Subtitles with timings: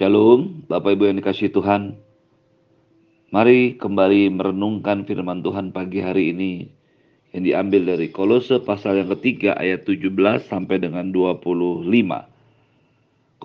[0.00, 1.92] Shalom, Bapak Ibu yang dikasih Tuhan.
[3.36, 6.72] Mari kembali merenungkan firman Tuhan pagi hari ini
[7.36, 10.08] yang diambil dari Kolose pasal yang ketiga ayat 17
[10.48, 11.84] sampai dengan 25.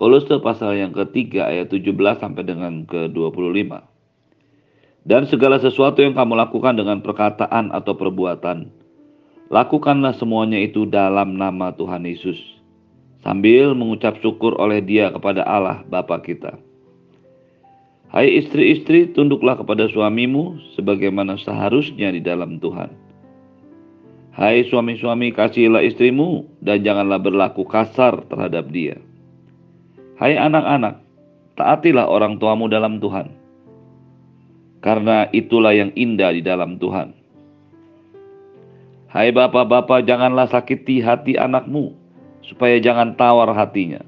[0.00, 1.92] Kolose pasal yang ketiga ayat 17
[2.24, 5.04] sampai dengan ke 25.
[5.04, 8.72] Dan segala sesuatu yang kamu lakukan dengan perkataan atau perbuatan,
[9.52, 12.55] lakukanlah semuanya itu dalam nama Tuhan Yesus,
[13.26, 16.54] sambil mengucap syukur oleh dia kepada Allah Bapa kita.
[18.06, 22.94] Hai istri-istri, tunduklah kepada suamimu sebagaimana seharusnya di dalam Tuhan.
[24.30, 28.94] Hai suami-suami, kasihilah istrimu dan janganlah berlaku kasar terhadap dia.
[30.22, 31.02] Hai anak-anak,
[31.58, 33.34] taatilah orang tuamu dalam Tuhan
[34.86, 37.10] karena itulah yang indah di dalam Tuhan.
[39.10, 42.05] Hai bapak-bapak, janganlah sakiti hati anakmu,
[42.46, 44.00] supaya jangan tawar hatinya.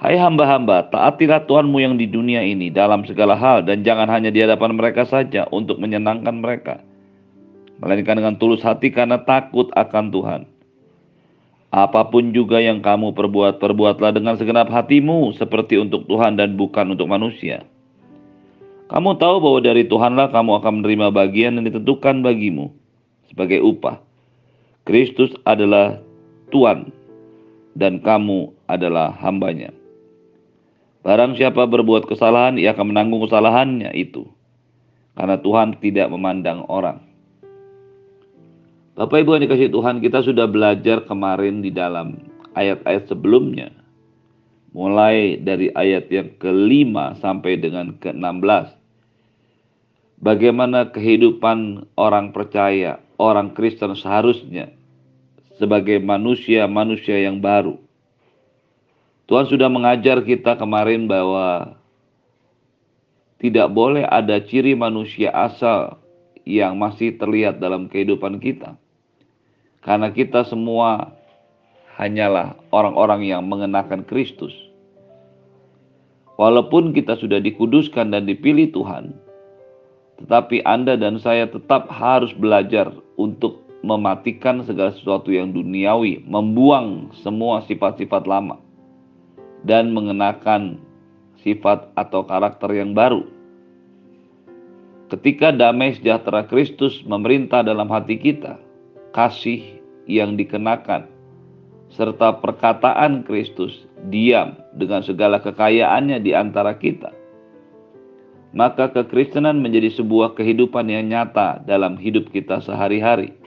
[0.00, 4.40] Hai hamba-hamba, taatilah Tuhanmu yang di dunia ini dalam segala hal, dan jangan hanya di
[4.40, 6.80] hadapan mereka saja untuk menyenangkan mereka,
[7.84, 10.42] melainkan dengan tulus hati karena takut akan Tuhan.
[11.70, 16.96] Apa pun juga yang kamu perbuat, perbuatlah dengan segenap hatimu, seperti untuk Tuhan dan bukan
[16.96, 17.62] untuk manusia
[18.90, 22.74] kamu tahu bahwa dari Tuhanlah kamu akan menerima bagian yang ditentukan bagimu
[23.30, 24.02] sebagai upah.
[24.82, 26.02] Kristus adalah
[26.50, 26.90] Tuhan
[27.80, 29.72] dan kamu adalah hambanya.
[31.00, 34.28] Barang siapa berbuat kesalahan, ia akan menanggung kesalahannya itu.
[35.16, 37.00] Karena Tuhan tidak memandang orang.
[39.00, 42.20] Bapak Ibu yang dikasih Tuhan, kita sudah belajar kemarin di dalam
[42.52, 43.72] ayat-ayat sebelumnya.
[44.76, 48.76] Mulai dari ayat yang kelima sampai dengan ke-16
[50.20, 54.70] bagaimana kehidupan orang percaya, orang Kristen seharusnya
[55.60, 57.76] sebagai manusia-manusia yang baru.
[59.28, 61.76] Tuhan sudah mengajar kita kemarin bahwa
[63.36, 66.00] tidak boleh ada ciri manusia asal
[66.48, 68.74] yang masih terlihat dalam kehidupan kita.
[69.84, 71.12] Karena kita semua
[72.00, 74.52] hanyalah orang-orang yang mengenakan Kristus.
[76.40, 79.12] Walaupun kita sudah dikuduskan dan dipilih Tuhan,
[80.24, 87.64] tetapi Anda dan saya tetap harus belajar untuk mematikan segala sesuatu yang duniawi, membuang semua
[87.64, 88.60] sifat-sifat lama,
[89.64, 90.80] dan mengenakan
[91.40, 93.24] sifat atau karakter yang baru.
[95.10, 98.60] Ketika damai sejahtera Kristus memerintah dalam hati kita,
[99.10, 101.10] kasih yang dikenakan,
[101.90, 107.10] serta perkataan Kristus diam dengan segala kekayaannya di antara kita,
[108.54, 113.39] maka kekristenan menjadi sebuah kehidupan yang nyata dalam hidup kita sehari-hari.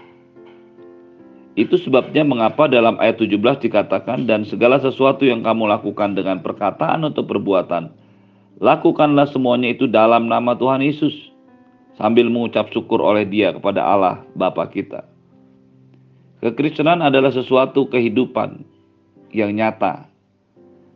[1.54, 3.38] Itu sebabnya mengapa dalam ayat 17
[3.70, 7.94] dikatakan dan segala sesuatu yang kamu lakukan dengan perkataan atau perbuatan,
[8.58, 11.14] lakukanlah semuanya itu dalam nama Tuhan Yesus
[11.94, 15.06] sambil mengucap syukur oleh Dia kepada Allah Bapa kita.
[16.42, 18.66] Kekristenan adalah sesuatu kehidupan
[19.32, 20.10] yang nyata.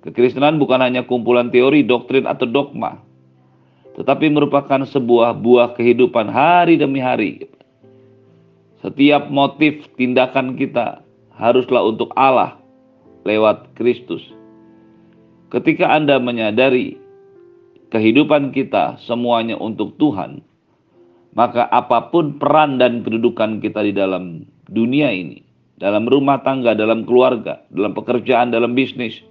[0.01, 2.97] Kekristenan bukan hanya kumpulan teori, doktrin atau dogma,
[3.93, 7.45] tetapi merupakan sebuah buah kehidupan hari demi hari.
[8.85, 11.01] Setiap motif tindakan kita
[11.33, 12.57] haruslah untuk Allah
[13.25, 14.21] lewat Kristus.
[15.49, 16.99] Ketika Anda menyadari
[17.89, 20.43] kehidupan kita semuanya untuk Tuhan,
[21.33, 25.41] maka apa pun peran dan kedudukan kita di dalam dunia ini,
[25.79, 29.21] dalam rumah tangga, dalam keluarga, dalam pekerjaan, dalam bisnis,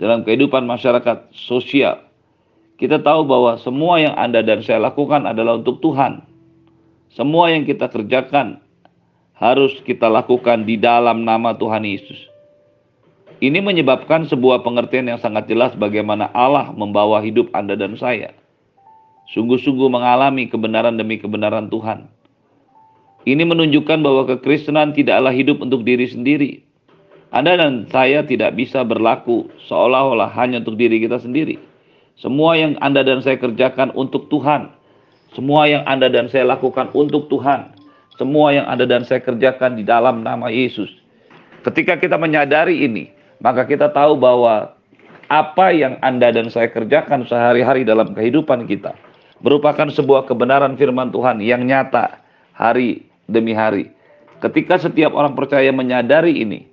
[0.00, 2.00] dalam kehidupan masyarakat sosial,
[2.80, 6.26] kita tahu bahwa semua yang Anda dan saya lakukan adalah untuk Tuhan.
[7.14, 8.63] Semua yang kita kerjakan
[9.38, 12.18] harus kita lakukan di dalam nama Tuhan Yesus.
[13.42, 18.32] Ini menyebabkan sebuah pengertian yang sangat jelas bagaimana Allah membawa hidup Anda dan saya.
[19.34, 22.06] Sungguh-sungguh mengalami kebenaran demi kebenaran Tuhan.
[23.24, 26.62] Ini menunjukkan bahwa kekristenan tidaklah hidup untuk diri sendiri.
[27.34, 31.74] Anda dan saya tidak bisa berlaku seolah-olah hanya untuk diri kita sendiri
[32.14, 34.70] semua yang Anda dan saya kerjakan untuk Tuhan.
[35.34, 37.73] Semua yang Anda dan saya lakukan untuk Tuhan.
[38.14, 40.86] Semua yang Anda dan saya kerjakan di dalam nama Yesus.
[41.66, 43.10] Ketika kita menyadari ini,
[43.42, 44.76] maka kita tahu bahwa
[45.26, 48.94] apa yang Anda dan saya kerjakan sehari-hari dalam kehidupan kita
[49.42, 52.22] merupakan sebuah kebenaran firman Tuhan yang nyata
[52.54, 53.90] hari demi hari.
[54.38, 56.68] Ketika setiap orang percaya menyadari ini,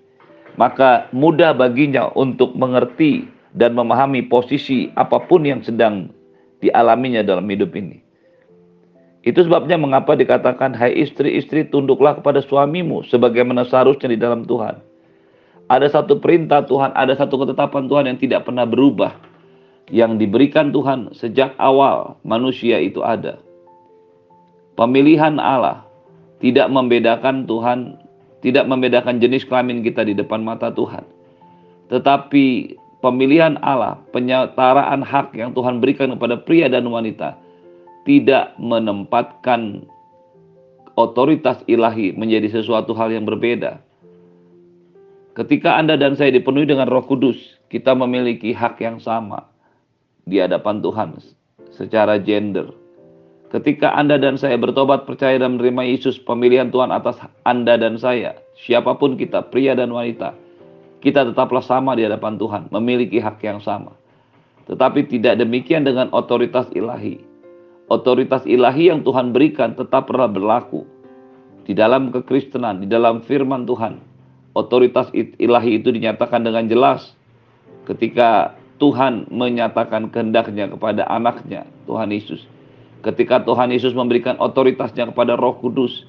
[0.60, 6.12] maka mudah baginya untuk mengerti dan memahami posisi apa pun yang sedang
[6.62, 8.04] dialaminya dalam hidup ini.
[9.22, 14.82] Itu sebabnya mengapa dikatakan, hai istri-istri tunduklah kepada suamimu sebagaimana seharusnya di dalam Tuhan.
[15.70, 19.14] Ada satu perintah Tuhan, ada satu ketetapan Tuhan yang tidak pernah berubah.
[19.92, 23.38] yang diberikan Tuhan sejak awal manusia itu ada.
[24.80, 25.84] Pemilihan Allah
[26.40, 28.00] tidak membedakan Tuhan,
[28.40, 31.04] tidak membedakan jenis kelamin kita di depan mata Tuhan.
[31.92, 37.36] Tetapi pemilihan Allah, penyetaraan hak yang Tuhan berikan kepada pria dan wanita
[38.04, 39.86] tidak menempatkan
[40.98, 43.80] otoritas ilahi menjadi sesuatu hal yang berbeda.
[45.32, 47.40] Ketika Anda dan saya dipenuhi dengan Roh Kudus,
[47.72, 49.48] kita memiliki hak yang sama
[50.28, 51.16] di hadapan Tuhan
[51.72, 52.68] secara gender.
[53.52, 58.36] Ketika Anda dan saya bertobat percaya dan menerima Yesus pemilihan Tuhan atas Anda dan saya,
[58.60, 60.36] siapa pun kita, pria dan wanita,
[61.04, 63.96] kita tetaplah sama di hadapan Tuhan, memiliki hak yang sama.
[64.68, 67.31] Tetapi tidak demikian dengan otoritas ilahi.
[67.92, 70.88] Otoritas ilahi yang Tuhan berikan tetap pernah berlaku.
[71.68, 74.00] Di dalam kekristenan, di dalam firman Tuhan,
[74.56, 77.12] otoritas ilahi itu dinyatakan dengan jelas
[77.84, 82.48] ketika Tuhan menyatakan kehendaknya kepada anaknya, Tuhan Yesus.
[83.04, 86.08] Ketika Tuhan Yesus memberikan otoritasnya kepada roh kudus,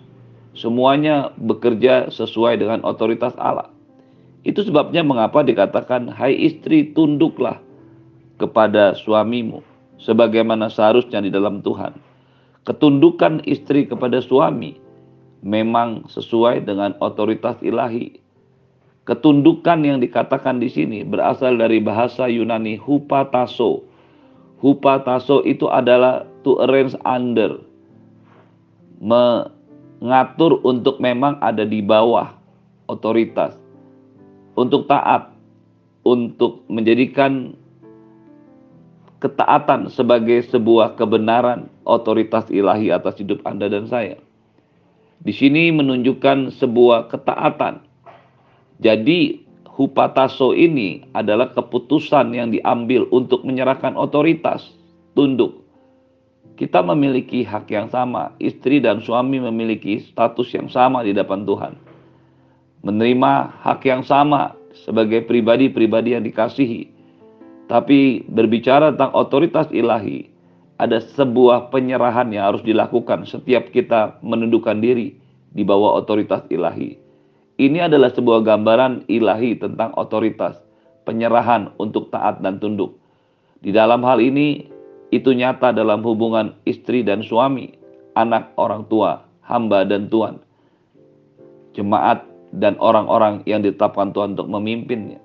[0.54, 3.74] semuanya bekerja sesuai dengan otoritas Allah.
[4.46, 7.58] Itu sebabnya mengapa dikatakan, hai istri tunduklah
[8.38, 9.71] kepada suamimu,
[10.02, 11.94] sebagaimana seharusnya di dalam Tuhan.
[12.66, 14.78] Ketundukan istri kepada suami
[15.42, 18.22] memang sesuai dengan otoritas ilahi
[19.02, 23.82] Ketundukan yang dikatakan di sini berasal dari bahasa Yunani hupataso.
[24.62, 27.58] Hupataso itu adalah to arrange under.
[29.02, 32.30] Mengatur untuk memang ada di bawah
[32.86, 33.58] otoritas.
[34.54, 35.34] Untuk taat.
[36.06, 37.58] Untuk menjadikan
[39.22, 44.18] ketaatan sebagai sebuah kebenaran otoritas ilahi atas hidup Anda dan saya.
[45.22, 47.92] Di sini menunjukkan sebuah ketaatan
[48.82, 49.38] jadi
[49.70, 54.74] hupataso ini adalah keputusan yang diambil untuk menyerahkan otoritas,
[55.14, 55.62] tunduk.
[56.58, 61.78] Kita memiliki hak yang sama, istri dan suami memiliki status yang sama di depan Tuhan.
[62.82, 63.32] Menerima
[63.62, 66.91] hak yang sama sebagai pribadi-pribadi yang dikasihi.
[67.72, 70.28] Tapi berbicara tentang otoritas ilahi,
[70.76, 75.16] ada sebuah penyerahan yang harus dilakukan setiap kita menundukkan diri
[75.56, 77.00] di bawah otoritas ilahi.
[77.56, 80.60] Ini adalah sebuah gambaran ilahi tentang otoritas,
[81.08, 82.92] penyerahan untuk taat dan tunduk.
[83.64, 84.68] Di dalam hal ini,
[85.08, 87.72] itu nyata dalam hubungan istri dan suami,
[88.20, 90.44] anak orang tua, hamba dan tuan,
[91.72, 92.20] jemaat
[92.52, 95.21] dan orang-orang yang ditetapkan Tuhan untuk memimpinnya.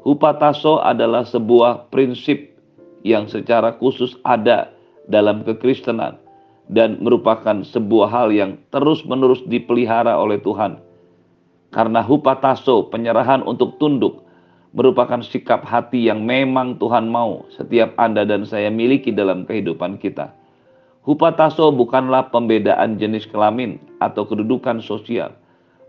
[0.00, 2.56] Hupataso adalah sebuah prinsip
[3.04, 4.72] yang secara khusus ada
[5.08, 6.16] dalam kekristenan
[6.70, 10.80] dan merupakan sebuah hal yang terus-menerus dipelihara oleh Tuhan
[11.70, 14.26] karena hupataso, penyerahan untuk tunduk,
[14.74, 20.34] merupakan sikap hati yang memang Tuhan mau setiap Anda dan saya miliki dalam kehidupan kita.
[21.06, 25.30] Hupataso bukanlah pembedaan jenis kelamin atau kedudukan sosial.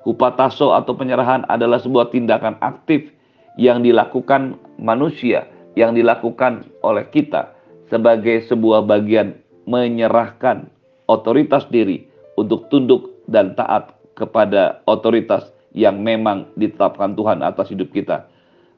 [0.05, 3.09] Hupataso atau penyerahan adalah sebuah tindakan aktif
[3.59, 7.51] yang dilakukan manusia, yang dilakukan oleh kita
[7.91, 9.35] sebagai sebuah bagian
[9.67, 10.67] menyerahkan
[11.07, 12.07] otoritas diri
[12.39, 18.27] untuk tunduk dan taat kepada otoritas yang memang ditetapkan Tuhan atas hidup kita.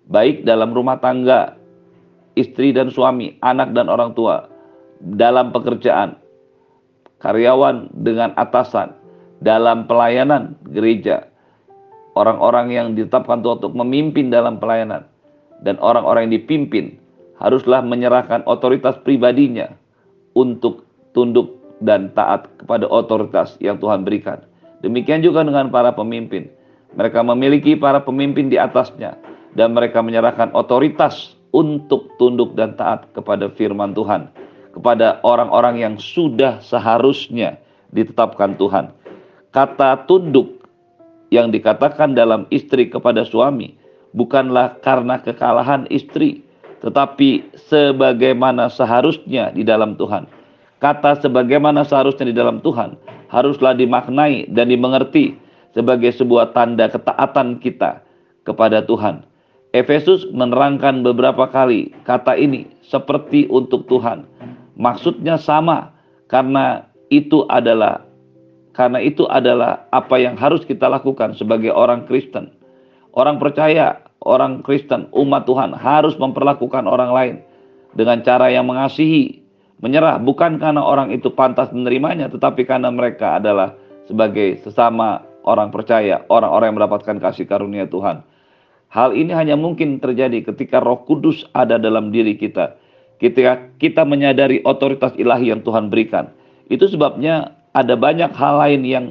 [0.09, 1.57] Baik dalam rumah tangga,
[2.37, 4.49] istri dan suami, anak dan orang tua,
[4.99, 6.17] dalam pekerjaan,
[7.23, 8.93] karyawan dengan atasan,
[9.39, 11.32] dalam pelayanan gereja,
[12.17, 15.05] orang-orang yang ditetapkan Tuhan untuk memimpin dalam pelayanan,
[15.61, 16.97] dan orang-orang yang dipimpin
[17.41, 19.73] haruslah menyerahkan otoritas pribadinya
[20.37, 24.41] untuk tunduk dan taat kepada otoritas yang Tuhan berikan.
[24.83, 26.47] Demikian juga dengan para pemimpin
[26.93, 29.17] mereka memiliki para pemimpin di atasnya
[29.57, 34.29] dan mereka menyerahkan otoritas untuk tunduk dan taat kepada firman Tuhan,
[34.73, 37.57] kepada orang-orang yang sudah seharusnya
[37.93, 38.93] ditetapkan Tuhan.
[39.53, 40.62] Kata tunduk
[41.33, 43.73] yang dikatakan dalam istri kepada suami
[44.13, 46.45] bukanlah karena kekalahan istri,
[46.85, 50.29] tetapi sebagaimana seharusnya di dalam Tuhan.
[50.77, 52.93] Kata sebagaimana seharusnya di dalam Tuhan
[53.33, 55.33] haruslah dimaknai dan dimengerti
[55.73, 58.05] sebagai sebuah tanda ketaatan kita
[58.45, 59.25] kepada Tuhan.
[59.73, 64.29] Efesus menerangkan beberapa kali kata ini seperti untuk Tuhan.
[64.77, 65.97] Maksudnya sama
[66.29, 68.02] karena itu adalah
[68.73, 72.49] karena itu adalah apa yang harus kita lakukan sebagai orang Kristen.
[73.13, 77.35] Orang percaya, orang Kristen, umat Tuhan harus memperlakukan orang lain
[77.93, 79.45] dengan cara yang mengasihi,
[79.85, 83.77] menyerah bukan karena orang itu pantas menerimanya tetapi karena mereka adalah
[84.09, 88.25] sebagai sesama orang percaya, orang-orang yang mendapatkan kasih karunia Tuhan.
[88.89, 92.77] Hal ini hanya mungkin terjadi ketika Roh Kudus ada dalam diri kita,
[93.17, 96.29] ketika kita menyadari otoritas ilahi yang Tuhan berikan.
[96.69, 99.05] Itu sebabnya ada banyak hal lain yang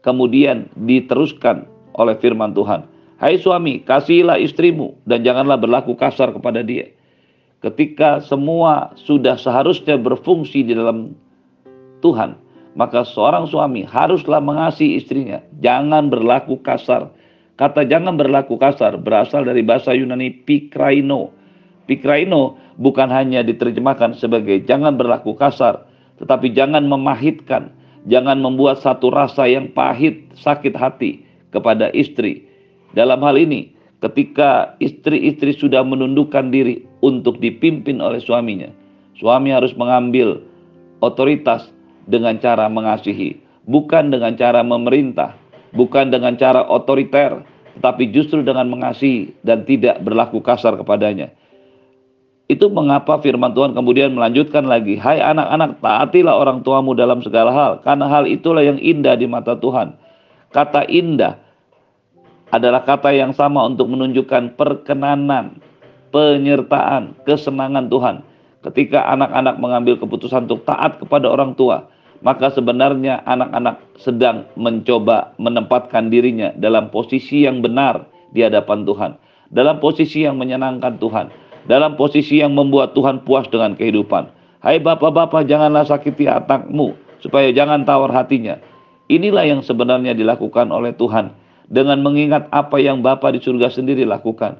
[0.00, 2.88] kemudian diteruskan oleh firman Tuhan.
[3.20, 6.90] Hai suami, kasihilah istrimu dan janganlah berlaku kasar kepada dia.
[7.62, 11.14] Ketika semua sudah seharusnya berfungsi di dalam
[12.02, 12.34] Tuhan,
[12.74, 17.14] maka seorang suami haruslah mengasihi istrinya, jangan berlaku kasar.
[17.54, 21.30] Kata jangan berlaku kasar berasal dari bahasa Yunani pikraino.
[21.86, 25.86] Pikraino bukan hanya diterjemahkan sebagai jangan berlaku kasar,
[26.18, 27.70] tetapi jangan memahitkan,
[28.06, 31.22] jangan membuat satu rasa yang pahit, sakit hati
[31.54, 32.46] kepada istri.
[32.96, 38.68] Dalam hal ini, ketika istri-istri sudah menundukkan diri untuk dipimpin oleh suaminya,
[39.16, 40.42] suami harus mengambil
[41.00, 41.70] otoritas
[42.10, 43.38] dengan cara mengasihi,
[43.70, 45.38] bukan dengan cara memerintah,
[45.74, 47.40] bukan dengan cara otoriter,
[47.78, 51.30] tetapi justru dengan mengasihi dan tidak berlaku kasar kepadanya.
[52.50, 57.72] Itu mengapa firman Tuhan kemudian melanjutkan lagi, "Hai anak-anak, taatilah orang tuamu dalam segala hal,
[57.86, 59.94] karena hal itulah yang indah di mata Tuhan."
[60.52, 61.40] Kata indah
[62.52, 65.64] adalah kata yang sama untuk menunjukkan perkenanan,
[66.12, 68.20] penyertaan, kesenangan Tuhan.
[68.62, 71.88] Ketika anak-anak mengambil keputusan untuk taat kepada orang tua,
[72.22, 79.10] maka sebenarnya anak-anak sedang mencoba menempatkan dirinya dalam posisi yang benar di hadapan Tuhan,
[79.50, 81.26] dalam posisi yang menyenangkan Tuhan,
[81.66, 84.30] dalam posisi yang membuat Tuhan puas dengan kehidupan.
[84.62, 88.58] Hai bapak-bapak, janganlah sakiti anakmu supaya jangan tawar hatinya.
[89.10, 91.34] Inilah yang sebenarnya dilakukan oleh Tuhan
[91.70, 94.58] dengan mengingat apa yang Bapa di surga sendiri lakukan.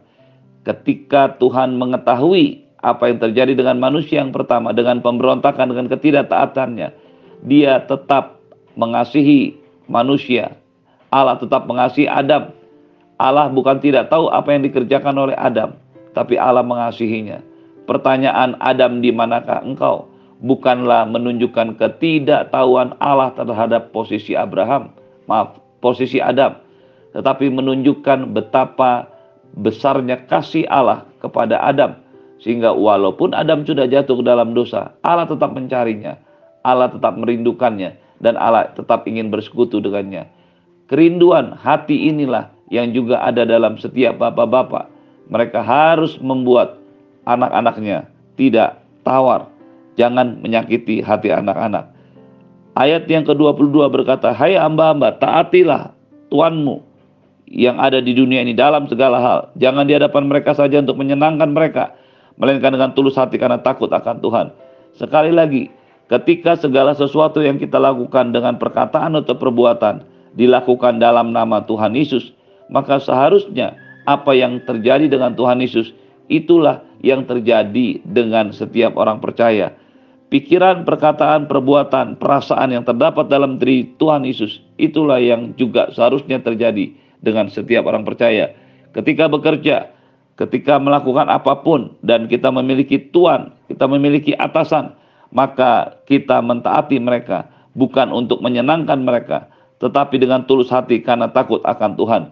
[0.62, 6.88] Ketika Tuhan mengetahui apa yang terjadi dengan manusia yang pertama dengan pemberontakan dengan ketidaktaatannya,
[7.46, 8.42] dia tetap
[8.74, 10.54] mengasihi manusia.
[11.12, 12.54] Allah tetap mengasihi Adam.
[13.22, 15.78] Allah bukan tidak tahu apa yang dikerjakan oleh Adam,
[16.12, 17.40] tapi Allah mengasihinya.
[17.84, 20.08] Pertanyaan Adam di manakah engkau?
[20.42, 24.90] Bukanlah menunjukkan ketidaktahuan Allah terhadap posisi Abraham,
[25.30, 26.58] maaf, posisi Adam,
[27.14, 29.06] tetapi menunjukkan betapa
[29.58, 31.94] besarnya kasih Allah kepada Adam
[32.42, 36.18] sehingga walaupun Adam sudah jatuh ke dalam dosa, Allah tetap mencarinya
[36.62, 40.30] Allah tetap merindukannya dan Allah tetap ingin bersekutu dengannya.
[40.86, 44.88] Kerinduan hati inilah yang juga ada dalam setiap bapak-bapak.
[45.30, 46.78] Mereka harus membuat
[47.28, 49.50] anak-anaknya tidak tawar.
[50.00, 51.92] Jangan menyakiti hati anak-anak.
[52.72, 55.92] Ayat yang ke-22 berkata, Hai hamba-hamba, taatilah
[56.32, 56.80] Tuanmu
[57.44, 59.40] yang ada di dunia ini dalam segala hal.
[59.60, 61.92] Jangan di hadapan mereka saja untuk menyenangkan mereka,
[62.40, 64.46] melainkan dengan tulus hati karena takut akan Tuhan.
[64.96, 65.68] Sekali lagi,
[66.12, 70.04] Ketika segala sesuatu yang kita lakukan dengan perkataan atau perbuatan
[70.36, 72.36] dilakukan dalam nama Tuhan Yesus,
[72.68, 73.72] maka seharusnya
[74.08, 75.94] apa yang terjadi dengan Tuhan Yesus
[76.30, 79.74] itulah yang terjadi dengan setiap orang percaya.
[80.32, 86.88] Pikiran, perkataan, perbuatan, perasaan yang terdapat dalam diri Tuhan Yesus itulah yang juga seharusnya terjadi
[87.20, 88.56] dengan setiap orang percaya.
[88.96, 89.92] Ketika bekerja,
[90.40, 94.96] ketika melakukan apa pun dan kita memiliki Tuhan, kita memiliki atasan,
[95.36, 99.48] maka kita mentaati mereka bukan untuk menyenangkan mereka,
[99.84, 102.22] tetapi dengan tulus hati karena takut akan Tuhan.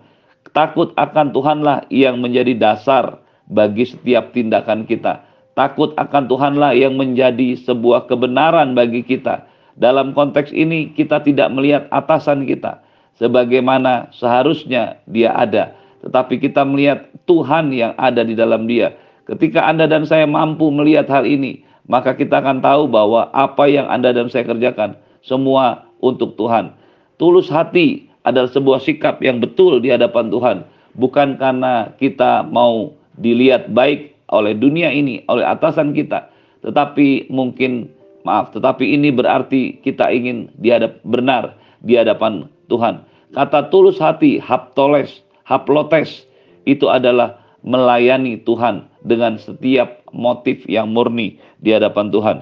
[0.50, 5.22] Takut akan Tuhanlah yang menjadi dasar bagi setiap tindakan kita.
[5.54, 9.46] Takut akan Tuhanlah yang menjadi sebuah kebenaran bagi kita.
[9.78, 12.82] Dalam konteks ini kita tidak melihat atasan kita
[13.16, 18.96] sebagaimana seharusnya dia ada, tetapi kita melihat Tuhan yang ada di dalam dia.
[19.30, 23.86] Ketika Anda dan saya mampu melihat hal ini, maka kita akan tahu bahwa apa yang
[23.86, 26.74] Anda dan saya kerjakan semua untuk Tuhan.
[27.20, 30.58] Tulus hati adalah sebuah sikap yang betul di hadapan Tuhan,
[30.96, 36.30] bukan karena kita mau dilihat baik oleh dunia ini, oleh atasan kita,
[36.62, 37.90] tetapi mungkin
[38.22, 43.02] maaf, tetapi ini berarti kita ingin dihadap benar di hadapan Tuhan.
[43.34, 46.26] Kata tulus hati, haptoles, haplotes
[46.66, 52.38] itu adalah melayani Tuhan dengan setiap motif yang murni di hadapan Tuhan.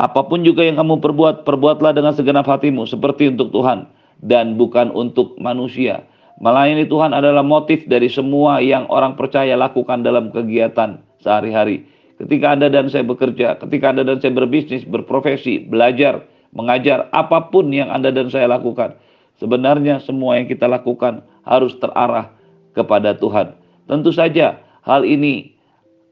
[0.00, 3.84] Apa pun juga yang kamu perbuat, perbuatlah dengan segenap hatimu seperti untuk Tuhan
[4.20, 6.04] dan bukan untuk manusia.
[6.40, 11.84] Melayani Tuhan adalah motif dari semua yang orang percaya lakukan dalam kegiatan sehari-hari.
[12.16, 16.24] Ketika Anda dan saya bekerja, ketika Anda dan saya berbisnis, berprofesi, belajar,
[16.56, 18.96] mengajar, apa pun yang Anda dan saya lakukan,
[19.40, 22.32] sebenarnya semua yang kita lakukan harus terarah
[22.76, 23.56] kepada Tuhan.
[23.88, 25.56] Tentu saja hal ini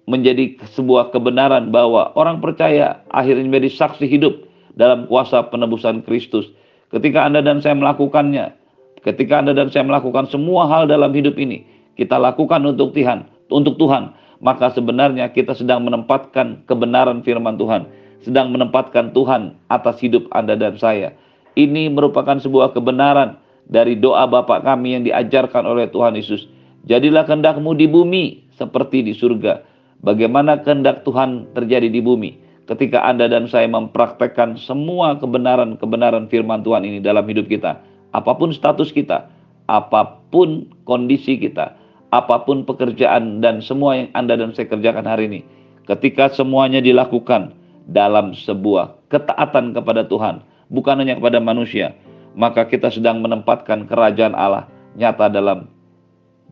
[0.09, 6.49] menjadi sebuah kebenaran bahwa orang percaya akhirnya menjadi saksi hidup dalam kuasa penebusan Kristus.
[6.89, 8.57] Ketika Anda dan saya melakukannya,
[9.05, 11.65] ketika Anda dan saya melakukan semua hal dalam hidup ini,
[12.01, 17.85] kita lakukan untuk Tuhan, untuk Tuhan, maka sebenarnya kita sedang menempatkan kebenaran firman Tuhan,
[18.25, 21.13] sedang menempatkan Tuhan atas hidup Anda dan saya.
[21.59, 23.37] Ini merupakan sebuah kebenaran
[23.69, 26.49] dari doa Bapa kami yang diajarkan oleh Tuhan Yesus.
[26.89, 29.61] Jadilah kehendakmu di bumi seperti di surga.
[30.01, 32.48] Bagaimana kehendak Tuhan terjadi di bumi?
[32.69, 37.81] Ketika Anda dan saya mempraktekkan semua kebenaran-kebenaran firman Tuhan ini dalam hidup kita.
[38.13, 39.25] Apa pun status kita,
[39.73, 41.73] apa pun kondisi kita,
[42.13, 45.41] apa pun pekerjaan dan semua yang Anda dan saya kerjakan hari ini.
[45.89, 47.57] Ketika semuanya dilakukan
[47.89, 51.97] dalam sebuah ketaatan kepada Tuhan, bukan hanya kepada manusia,
[52.37, 55.73] maka kita sedang menempatkan kerajaan Allah nyata dalam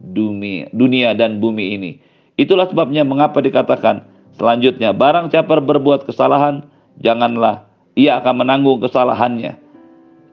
[0.00, 2.00] dunia, dunia dan bumi ini.
[2.40, 6.64] Itulah sebabnya mengapa dikatakan selanjutnya, barang siapa berbuat kesalahan,
[7.00, 7.66] janganlah
[7.96, 9.56] ia akan menanggung kesalahannya.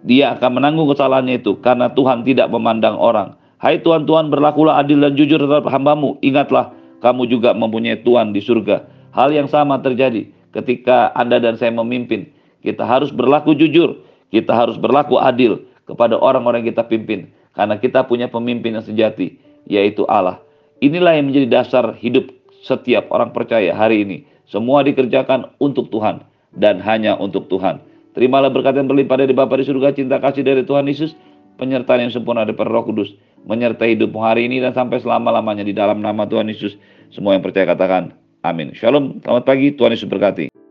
[0.03, 3.39] Dia akan menanggung kesalahannya itu karena Tuhan tidak memandang orang.
[3.63, 6.19] Hai Tuhan, Tuhan berlakulah adil dan jujur terhadap hambamu.
[6.19, 8.83] Ingatlah, kamu juga mempunyai Tuhan di surga.
[9.15, 12.27] Hal yang sama terjadi ketika Anda dan saya memimpin.
[12.59, 17.31] Kita harus berlaku jujur, kita harus berlaku adil kepada orang-orang yang kita pimpin.
[17.55, 20.43] Karena kita punya pemimpin yang sejati, yaitu Allah.
[20.83, 22.27] Inilah yang menjadi dasar hidup
[22.63, 24.17] setiap orang percaya hari ini.
[24.47, 26.23] Semua dikerjakan untuk Tuhan
[26.55, 27.83] dan hanya untuk Tuhan.
[28.15, 31.17] Terimalah berkat yang berlimpah dari Bapa di surga, cinta kasih dari Tuhan Yesus,
[31.59, 33.11] penyertaan yang sempurna dari Roh Kudus,
[33.43, 36.77] menyertai hidupmu hari ini dan sampai selama-lamanya di dalam nama Tuhan Yesus.
[37.11, 38.13] Semua yang percaya katakan
[38.45, 38.71] amin.
[38.77, 40.62] Shalom, selamat pagi, Tuhan Yesus berkati.